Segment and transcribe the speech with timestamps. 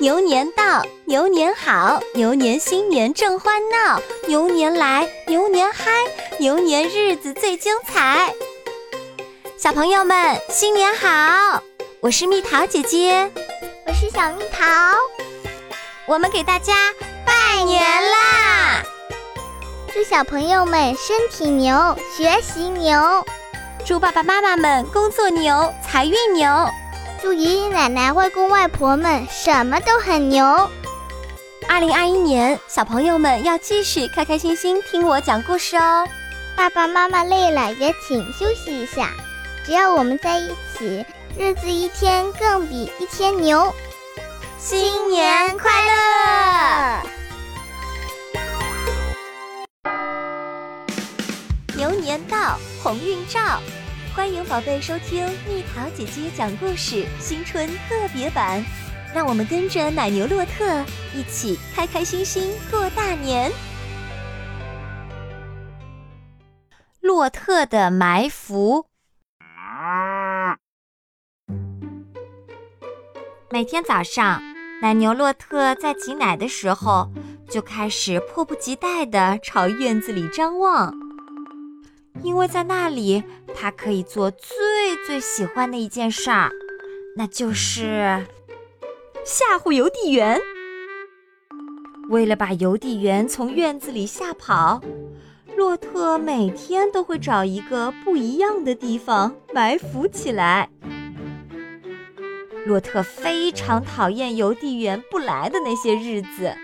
[0.00, 5.90] 牛年到，牛年好，牛年新年正欢闹，牛年来，牛年嗨，
[6.38, 8.32] 牛年日子最精彩。
[9.56, 11.60] 小朋友们，新年好！
[11.98, 13.28] 我是蜜桃姐姐，
[13.86, 14.64] 我是小蜜桃，
[16.06, 16.94] 我们给大家
[17.26, 18.84] 拜年啦！
[19.92, 23.24] 祝小朋友们身体牛，学习牛；
[23.84, 26.48] 祝爸爸妈妈们工作牛，财运牛。
[27.20, 30.44] 祝爷爷奶奶、外公外婆们什么都很牛。
[31.68, 36.06] 二零二一年，小朋友们要继续开开心心听我讲故事哦。
[36.56, 39.10] 爸爸妈妈累了也请休息一下。
[39.66, 41.04] 只要我们在一起，
[41.36, 43.74] 日子一天更比一天牛。
[44.56, 47.02] 新年快乐！
[51.76, 53.40] 牛年到，鸿运照。
[54.18, 58.60] 欢迎宝贝收听蜜桃姐姐讲故事新春特别版，
[59.14, 63.48] 让我们跟着奶牛洛特一起开开心心过大年。
[67.00, 68.86] 洛特的埋伏。
[73.50, 74.42] 每天早上，
[74.82, 77.08] 奶牛洛特在挤奶的时候，
[77.48, 80.92] 就开始迫不及待地朝院子里张望。
[82.22, 83.22] 因为在那里，
[83.54, 84.48] 他可以做最
[85.06, 86.50] 最喜欢的一件事儿，
[87.16, 88.24] 那就是
[89.24, 90.40] 吓唬邮递员。
[92.10, 94.80] 为了把邮递员从院子里吓跑，
[95.56, 100.70] 洛特每天都会找一个不一样的地方埋伏起来。
[102.64, 106.54] 洛特非常讨厌邮递员不来的那些日子。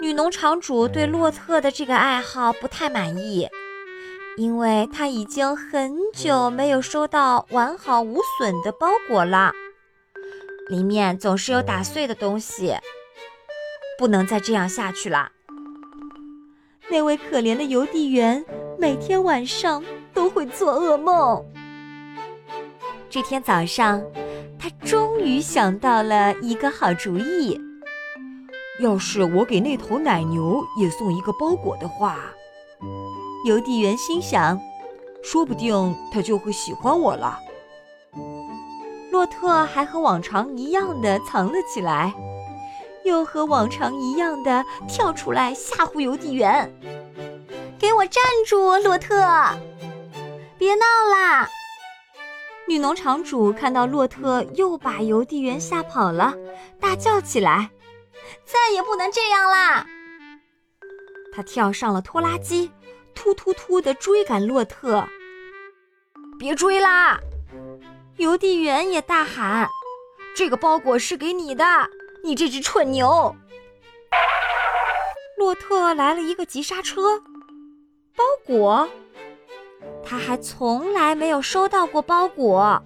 [0.00, 3.48] 女农场主对洛特的这个爱好不太满意。
[4.36, 9.50] 因为他已经很久没有收到完好无损的包裹了，
[10.68, 12.74] 里面总是有打碎的东西，
[13.98, 15.30] 不能再这样下去了。
[16.90, 18.44] 那位可怜的邮递员
[18.78, 21.42] 每天晚上都会做噩梦。
[23.08, 24.02] 这天早上，
[24.58, 27.58] 他终于想到了一个好主意：
[28.80, 32.18] 要是我给那头奶牛也送一个包裹的话。
[33.46, 34.60] 邮递员心想
[35.22, 37.38] ：“说不定他就会喜欢我了。”
[39.10, 42.12] 洛特还和往常一样的藏了起来，
[43.04, 46.70] 又和往常一样的跳出来吓唬邮递员
[47.78, 49.16] ：“给我站住，洛特！
[50.58, 51.48] 别闹啦！”
[52.68, 56.34] 女农场主看到洛特又把邮递员吓跑了，
[56.80, 57.70] 大叫起来
[58.44, 59.86] ：“再也不能这样啦！”
[61.32, 62.72] 她跳上了拖拉机。
[63.16, 65.04] 突突突地追赶洛特，
[66.38, 67.18] 别追啦！
[68.18, 69.68] 邮递员也大喊
[70.36, 71.64] ：“这个包裹是给你的，
[72.22, 73.34] 你这只蠢牛！”
[75.36, 77.18] 洛特来了一个急刹车，
[78.14, 78.88] 包裹？
[80.04, 82.80] 他还从来没有收到过包裹，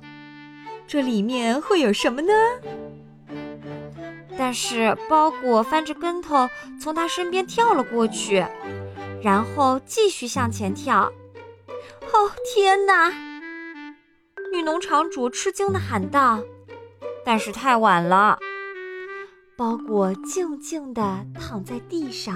[0.87, 2.33] 这里面会有什么呢？
[4.39, 6.49] 但是包裹翻着跟头
[6.81, 8.47] 从他身边跳了过去。
[9.23, 11.13] 然后继续向前跳。
[12.13, 13.13] 哦天哪！
[14.53, 16.43] 女农场主吃惊地喊道。
[17.25, 18.39] 但是太晚了，
[19.57, 22.35] 包裹静静地躺在地上。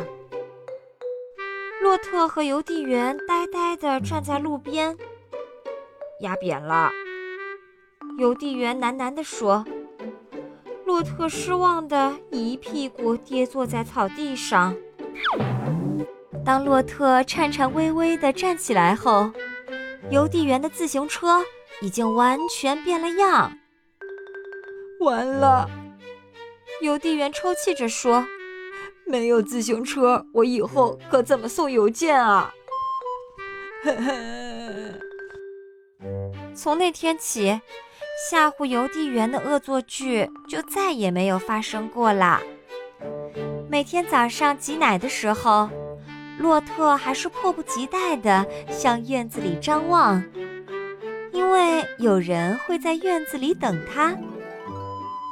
[1.82, 4.96] 洛特和邮递员呆呆地站在路边。
[6.20, 6.90] 压扁了，
[8.18, 9.64] 邮递员喃喃地说。
[10.84, 14.76] 洛特失望地一屁股跌坐在草地上。
[16.44, 19.32] 当洛特颤颤巍巍地站起来后，
[20.10, 21.42] 邮递员的自行车
[21.80, 23.56] 已经完全变了样。
[25.00, 25.68] 完了，
[26.82, 28.26] 邮递员抽泣着说
[29.06, 32.52] ：“没有自行车，我以后可怎么送邮件啊？”
[36.54, 37.58] 从那天起，
[38.30, 42.40] 吓唬邮递员的恶作剧就再也没有发生过了。
[43.70, 45.70] 每天早上挤奶的时候。
[46.38, 50.22] 洛特还是迫不及待地向院子里张望，
[51.32, 54.16] 因为有人会在院子里等他。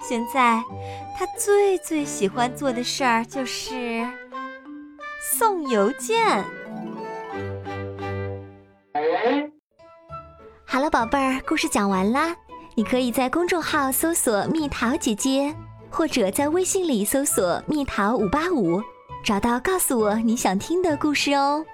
[0.08, 0.62] 现在，
[1.16, 4.04] 他最最喜欢做的事儿就是
[5.20, 6.44] 送邮件。
[10.64, 12.34] 好了，宝贝儿，故事讲完啦。
[12.75, 15.54] 你可以在公众号搜索“蜜桃姐姐”，
[15.90, 18.82] 或者在微信里搜索“蜜桃五八五”。
[19.22, 21.64] 找到，告诉我你想听的故事哦。